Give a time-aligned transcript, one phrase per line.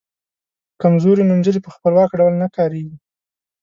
[0.81, 2.97] کمزوري نومځري په خپلواکه ډول نه کاریږي.